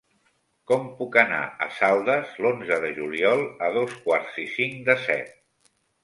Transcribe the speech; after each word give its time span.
Com 0.69 0.85
puc 0.99 1.17
anar 1.23 1.41
a 1.65 1.67
Saldes 1.79 2.31
l'onze 2.45 2.77
de 2.85 2.89
juliol 2.99 3.43
a 3.67 3.69
dos 3.75 3.93
quarts 4.07 4.39
i 4.45 4.47
cinc 4.55 4.81
de 4.89 4.97
set? 5.03 5.29